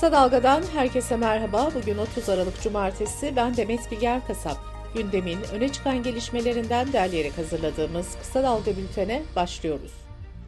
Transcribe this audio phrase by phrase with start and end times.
[0.00, 1.70] Kısa Dalga'dan herkese merhaba.
[1.74, 3.36] Bugün 30 Aralık Cumartesi.
[3.36, 4.56] Ben Demet Bilger Kasap.
[4.94, 9.92] Gündemin öne çıkan gelişmelerinden derleyerek hazırladığımız Kısa Dalga bültene başlıyoruz.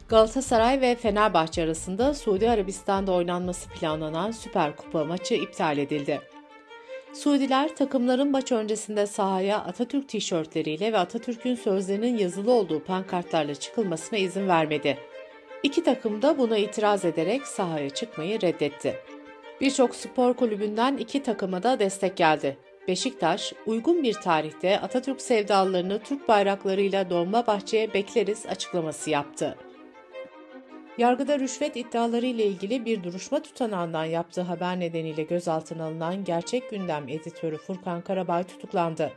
[0.07, 6.21] Galatasaray ve Fenerbahçe arasında Suudi Arabistan'da oynanması planlanan Süper Kupa maçı iptal edildi.
[7.13, 14.47] Suudiler takımların maç öncesinde sahaya Atatürk tişörtleriyle ve Atatürk'ün sözlerinin yazılı olduğu pankartlarla çıkılmasına izin
[14.47, 14.97] vermedi.
[15.63, 19.12] İki takım da buna itiraz ederek sahaya çıkmayı reddetti.
[19.63, 22.57] Birçok spor kulübünden iki takıma da destek geldi.
[22.87, 29.57] Beşiktaş, uygun bir tarihte Atatürk sevdalılarını Türk bayraklarıyla Dolmabahçe'ye bekleriz açıklaması yaptı.
[30.97, 37.09] Yargıda rüşvet iddiaları ile ilgili bir duruşma tutanağından yaptığı haber nedeniyle gözaltına alınan Gerçek Gündem
[37.09, 39.11] editörü Furkan Karabay tutuklandı.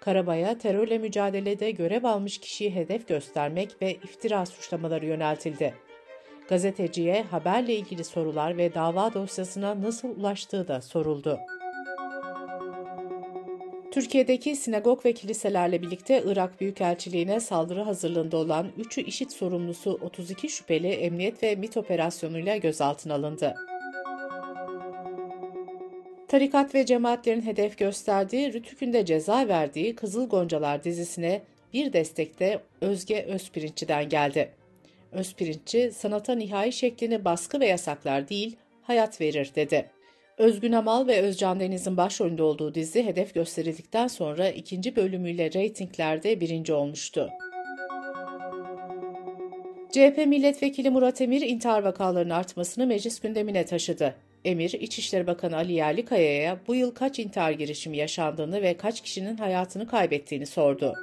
[0.00, 5.74] Karabay'a terörle mücadelede görev almış kişiyi hedef göstermek ve iftira suçlamaları yöneltildi.
[6.48, 11.38] Gazeteciye haberle ilgili sorular ve dava dosyasına nasıl ulaştığı da soruldu.
[13.92, 20.88] Türkiye'deki sinagog ve kiliselerle birlikte Irak Büyükelçiliğine saldırı hazırlığında olan 3'ü IŞİD sorumlusu 32 şüpheli
[20.88, 23.54] emniyet ve MIT operasyonuyla gözaltına alındı.
[26.28, 31.42] Tarikat ve cemaatlerin hedef gösterdiği, Rütük'ünde ceza verdiği Kızıl Goncalar dizisine
[31.74, 34.52] bir destekte Özge Özpirinççi'den geldi.
[35.12, 39.90] Özpirinççi, sanata nihai şeklini baskı ve yasaklar değil, hayat verir dedi.
[40.38, 46.72] Özgün Amal ve Özcan Deniz'in başrolünde olduğu dizi hedef gösterildikten sonra ikinci bölümüyle reytinglerde birinci
[46.72, 47.30] olmuştu.
[49.92, 54.14] CHP milletvekili Murat Emir intihar vakalarının artmasını meclis gündemine taşıdı.
[54.44, 59.86] Emir, İçişleri Bakanı Ali Yerlikaya'ya bu yıl kaç intihar girişimi yaşandığını ve kaç kişinin hayatını
[59.86, 60.94] kaybettiğini sordu.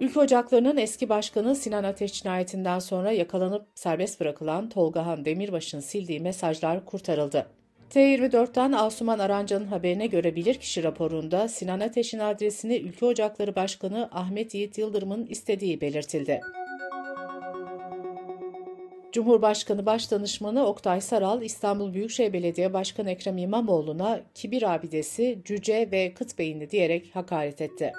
[0.00, 6.84] Ülke Ocakları'nın eski başkanı Sinan Ateş cinayetinden sonra yakalanıp serbest bırakılan Tolgahan Demirbaş'ın sildiği mesajlar
[6.84, 7.46] kurtarıldı.
[7.90, 14.78] T24'ten Asuman Aranca'nın haberine göre bilirkişi raporunda Sinan Ateş'in adresini Ülke Ocakları Başkanı Ahmet Yiğit
[14.78, 16.40] Yıldırım'ın istediği belirtildi.
[19.12, 26.38] Cumhurbaşkanı Başdanışmanı Oktay Saral, İstanbul Büyükşehir Belediye Başkanı Ekrem İmamoğlu'na kibir abidesi, cüce ve kıt
[26.38, 27.92] beyinli diyerek hakaret etti.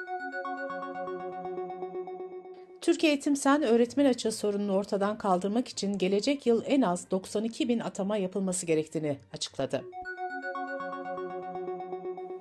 [2.82, 7.80] Türkiye Eğitim Sen öğretmen açığı sorununu ortadan kaldırmak için gelecek yıl en az 92 bin
[7.80, 9.84] atama yapılması gerektiğini açıkladı.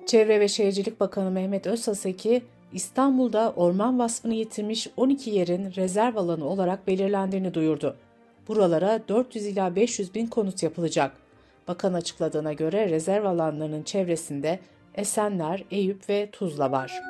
[0.05, 2.43] Çevre ve Şehircilik Bakanı Mehmet Özsaseki,
[2.73, 7.95] İstanbul'da orman vasfını yitirmiş 12 yerin rezerv alanı olarak belirlendiğini duyurdu.
[8.47, 11.11] Buralara 400 ila 500 bin konut yapılacak.
[11.67, 14.59] Bakan açıkladığına göre rezerv alanlarının çevresinde
[14.95, 17.01] Esenler, Eyüp ve Tuzla var.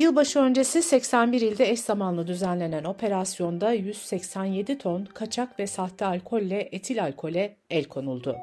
[0.00, 7.02] Yılbaşı öncesi 81 ilde eş zamanlı düzenlenen operasyonda 187 ton kaçak ve sahte alkolle etil
[7.02, 8.36] alkole el konuldu.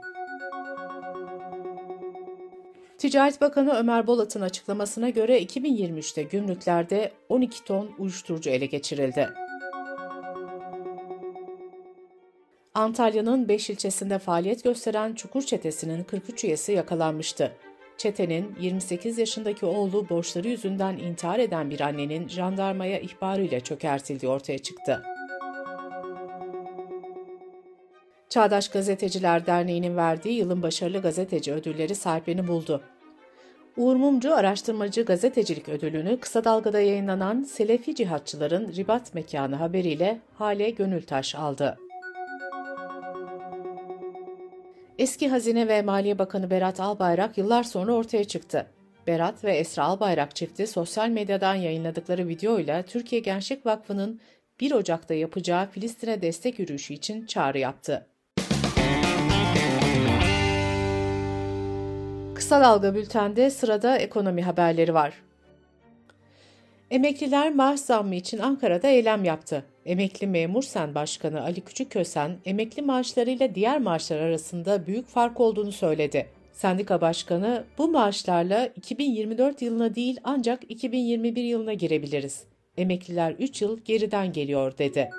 [2.97, 9.29] Ticaret Bakanı Ömer Bolat'ın açıklamasına göre 2023'te gümrüklerde 12 ton uyuşturucu ele geçirildi.
[12.73, 17.51] Antalya'nın 5 ilçesinde faaliyet gösteren Çukur Çetesi'nin 43 üyesi yakalanmıştı.
[17.97, 25.03] Çetenin 28 yaşındaki oğlu borçları yüzünden intihar eden bir annenin jandarmaya ihbarıyla çökertildiği ortaya çıktı.
[28.29, 32.81] Çağdaş Gazeteciler Derneği'nin verdiği yılın başarılı gazeteci ödülleri sahiplerini buldu.
[33.77, 41.35] Uğur Mumcu Araştırmacı Gazetecilik Ödülünü kısa dalgada yayınlanan Selefi Cihatçıların Ribat Mekanı haberiyle Hale Gönültaş
[41.35, 41.77] aldı.
[45.05, 48.65] Eski Hazine ve Maliye Bakanı Berat Albayrak yıllar sonra ortaya çıktı.
[49.07, 54.19] Berat ve Esra Albayrak çifti sosyal medyadan yayınladıkları videoyla Türkiye Gençlik Vakfı'nın
[54.59, 58.07] 1 Ocak'ta yapacağı Filistin'e destek yürüyüşü için çağrı yaptı.
[62.35, 65.13] Kısa Dalga Bülten'de sırada ekonomi haberleri var.
[66.91, 69.65] Emekliler maaş zammı için Ankara'da eylem yaptı.
[69.85, 76.27] Emekli Memur Sen Başkanı Ali Küçükkösen, emekli maaşlarıyla diğer maaşlar arasında büyük fark olduğunu söyledi.
[76.53, 82.43] Sendika Başkanı, bu maaşlarla 2024 yılına değil ancak 2021 yılına girebiliriz.
[82.77, 85.09] Emekliler 3 yıl geriden geliyor dedi.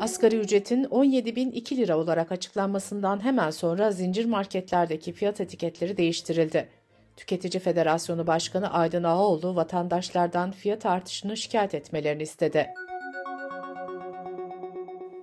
[0.00, 6.68] Asgari ücretin 17.002 lira olarak açıklanmasından hemen sonra zincir marketlerdeki fiyat etiketleri değiştirildi.
[7.18, 12.66] Tüketici Federasyonu Başkanı Aydın Ağaoğlu vatandaşlardan fiyat artışını şikayet etmelerini istedi.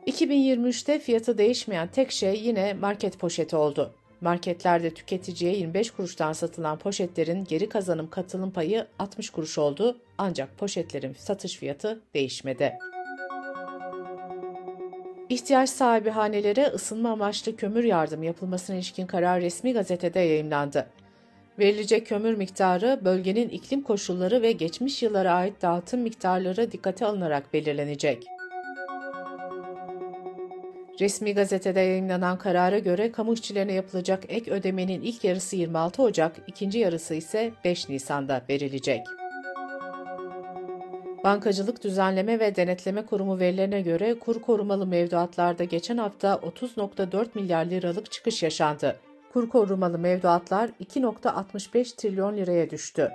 [0.07, 3.93] 2023'te fiyatı değişmeyen tek şey yine market poşeti oldu.
[4.21, 11.13] Marketlerde tüketiciye 25 kuruştan satılan poşetlerin geri kazanım katılım payı 60 kuruş oldu ancak poşetlerin
[11.13, 12.73] satış fiyatı değişmedi.
[15.29, 20.87] İhtiyaç sahibi hanelere ısınma amaçlı kömür yardım yapılmasına ilişkin karar resmi gazetede yayımlandı.
[21.59, 28.23] Verilecek kömür miktarı bölgenin iklim koşulları ve geçmiş yıllara ait dağıtım miktarları dikkate alınarak belirlenecek.
[30.99, 36.79] Resmi gazetede yayınlanan karara göre kamu işçilerine yapılacak ek ödemenin ilk yarısı 26 Ocak, ikinci
[36.79, 39.05] yarısı ise 5 Nisan'da verilecek.
[41.23, 48.11] Bankacılık Düzenleme ve Denetleme Kurumu verilerine göre kur korumalı mevduatlarda geçen hafta 30.4 milyar liralık
[48.11, 48.99] çıkış yaşandı.
[49.35, 53.11] Kur korumalı mevduatlar 2.65 trilyon liraya düştü.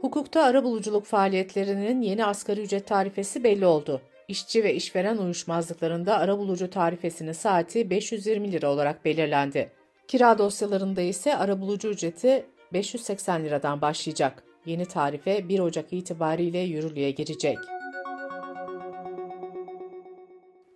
[0.00, 4.00] Hukukta arabuluculuk faaliyetlerinin yeni asgari ücret tarifesi belli oldu.
[4.28, 9.72] İşçi ve işveren uyuşmazlıklarında arabulucu tarifesinin saati 520 lira olarak belirlendi.
[10.08, 14.42] Kira dosyalarında ise arabulucu ücreti 580 liradan başlayacak.
[14.66, 17.58] Yeni tarife 1 Ocak itibariyle yürürlüğe girecek.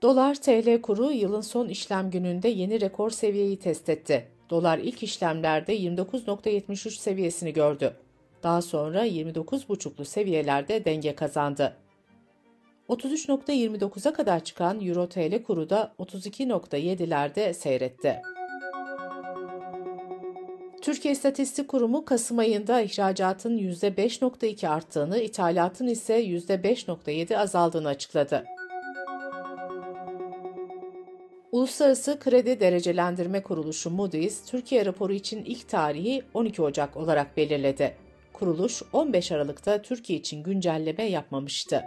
[0.02, 4.28] Dolar TL kuru yılın son işlem gününde yeni rekor seviyeyi test etti.
[4.50, 7.96] Dolar ilk işlemlerde 29.73 seviyesini gördü.
[8.42, 11.76] Daha sonra 29.5'lu seviyelerde denge kazandı.
[12.88, 18.22] 33.29'a kadar çıkan Euro TL kuru da 32.7'lerde seyretti.
[20.82, 28.44] Türkiye İstatistik Kurumu Kasım ayında ihracatın %5.2 arttığını, ithalatın ise %5.7 azaldığını açıkladı.
[31.52, 37.94] Uluslararası Kredi Derecelendirme Kuruluşu Moody's, Türkiye raporu için ilk tarihi 12 Ocak olarak belirledi.
[38.32, 41.82] Kuruluş 15 Aralık'ta Türkiye için güncelleme yapmamıştı.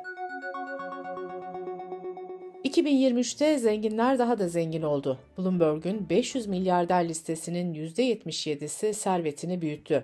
[2.63, 5.19] 2023'te zenginler daha da zengin oldu.
[5.37, 10.03] Bloomberg'un 500 milyarder listesinin %77'si servetini büyüttü.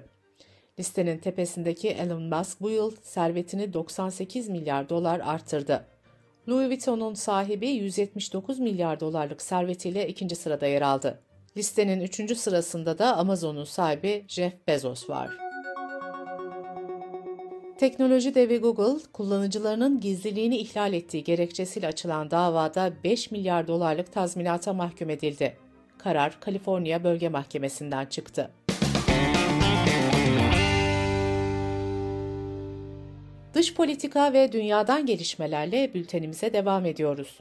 [0.80, 5.86] Listenin tepesindeki Elon Musk bu yıl servetini 98 milyar dolar artırdı.
[6.50, 11.20] Louis Vuitton'un sahibi 179 milyar dolarlık servetiyle ikinci sırada yer aldı.
[11.58, 15.30] Listenin üçüncü sırasında da Amazon'un sahibi Jeff Bezos var.
[17.78, 25.10] Teknoloji devi Google, kullanıcılarının gizliliğini ihlal ettiği gerekçesiyle açılan davada 5 milyar dolarlık tazminata mahkum
[25.10, 25.58] edildi.
[25.98, 28.52] Karar Kaliforniya Bölge Mahkemesi'nden çıktı.
[33.54, 37.40] Dış politika ve dünyadan gelişmelerle bültenimize devam ediyoruz.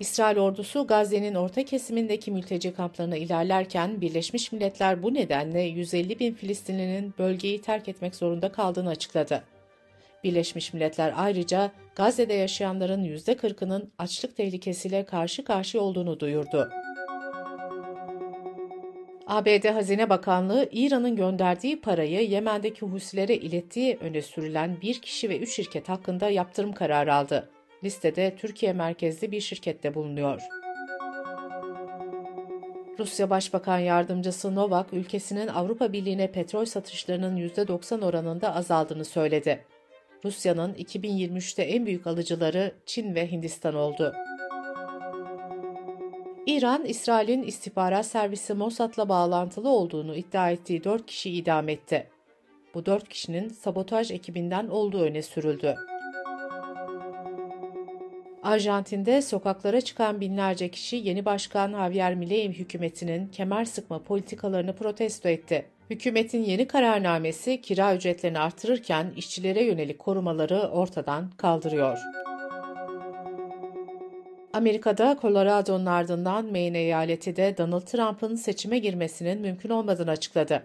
[0.00, 7.14] İsrail ordusu Gazze'nin orta kesimindeki mülteci kamplarına ilerlerken Birleşmiş Milletler bu nedenle 150 bin Filistinlinin
[7.18, 9.44] bölgeyi terk etmek zorunda kaldığını açıkladı.
[10.24, 16.70] Birleşmiş Milletler ayrıca Gazze'de yaşayanların %40'ının açlık tehlikesiyle karşı karşıya olduğunu duyurdu.
[19.34, 25.54] ABD Hazine Bakanlığı, İran'ın gönderdiği parayı Yemen'deki Husilere ilettiği öne sürülen bir kişi ve üç
[25.54, 27.50] şirket hakkında yaptırım kararı aldı.
[27.84, 30.42] Listede Türkiye merkezli bir şirkette bulunuyor.
[32.98, 39.64] Rusya Başbakan Yardımcısı Novak, ülkesinin Avrupa Birliği'ne petrol satışlarının %90 oranında azaldığını söyledi.
[40.24, 44.14] Rusya'nın 2023'te en büyük alıcıları Çin ve Hindistan oldu.
[46.46, 52.08] İran, İsrail'in istihbarat servisi Mossad'la bağlantılı olduğunu iddia ettiği 4 kişi idam etti.
[52.74, 55.76] Bu 4 kişinin sabotaj ekibinden olduğu öne sürüldü.
[58.42, 65.66] Arjantin'de sokaklara çıkan binlerce kişi yeni başkan Javier Milei hükümetinin kemer sıkma politikalarını protesto etti.
[65.90, 71.98] Hükümetin yeni kararnamesi kira ücretlerini artırırken işçilere yönelik korumaları ortadan kaldırıyor.
[74.54, 80.62] Amerika'da Colorado'nun ardından Maine eyaleti de Donald Trump'ın seçime girmesinin mümkün olmadığını açıkladı.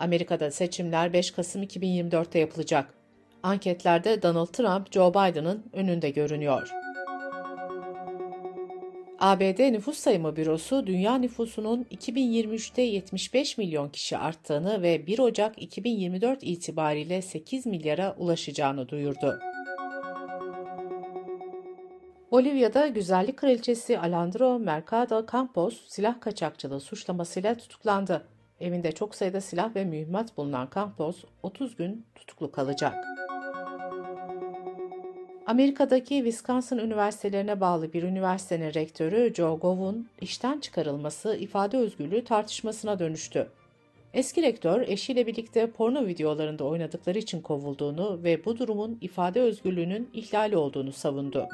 [0.00, 2.94] Amerika'da seçimler 5 Kasım 2024'te yapılacak.
[3.42, 6.70] Anketlerde Donald Trump, Joe Biden'ın önünde görünüyor.
[9.18, 16.42] ABD Nüfus Sayımı Bürosu, dünya nüfusunun 2023'te 75 milyon kişi arttığını ve 1 Ocak 2024
[16.42, 19.51] itibariyle 8 milyara ulaşacağını duyurdu.
[22.32, 28.22] Bolivya'da güzellik kraliçesi Alejandro Mercado Campos silah kaçakçılığı suçlamasıyla tutuklandı.
[28.60, 32.94] Evinde çok sayıda silah ve mühimmat bulunan Campos 30 gün tutuklu kalacak.
[35.46, 43.48] Amerika'daki Wisconsin Üniversitelerine bağlı bir üniversitenin rektörü Joe Gov'un işten çıkarılması ifade özgürlüğü tartışmasına dönüştü.
[44.14, 50.56] Eski rektör eşiyle birlikte porno videolarında oynadıkları için kovulduğunu ve bu durumun ifade özgürlüğünün ihlali
[50.56, 51.48] olduğunu savundu.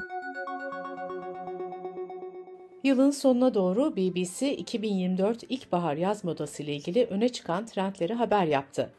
[2.83, 8.93] Yılın sonuna doğru BBC 2024 ilkbahar yaz modası ile ilgili öne çıkan trendleri haber yaptı.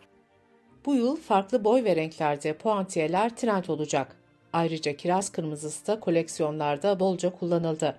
[0.87, 4.17] Bu yıl farklı boy ve renklerde puantiyeler trend olacak.
[4.53, 7.97] Ayrıca kiraz kırmızısı da koleksiyonlarda bolca kullanıldı.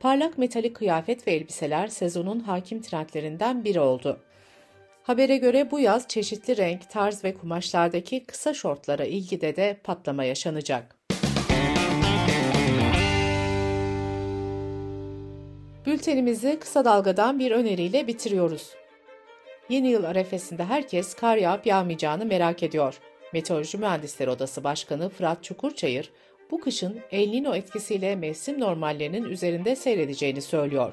[0.00, 4.20] Parlak metalik kıyafet ve elbiseler sezonun hakim trendlerinden biri oldu.
[5.02, 11.05] Habere göre bu yaz çeşitli renk, tarz ve kumaşlardaki kısa şortlara ilgide de patlama yaşanacak.
[15.86, 18.74] Bültenimizi kısa dalgadan bir öneriyle bitiriyoruz.
[19.68, 22.98] Yeni yıl arefesinde herkes kar yağıp yağmayacağını merak ediyor.
[23.32, 26.12] Meteoroloji Mühendisleri Odası Başkanı Fırat Çukurçayır,
[26.50, 30.92] bu kışın El Nino etkisiyle mevsim normallerinin üzerinde seyredeceğini söylüyor.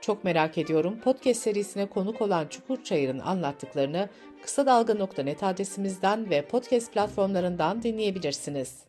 [0.00, 4.08] Çok merak ediyorum podcast serisine konuk olan Çukurçayır'ın anlattıklarını
[4.42, 8.88] kısa dalga.net adresimizden ve podcast platformlarından dinleyebilirsiniz.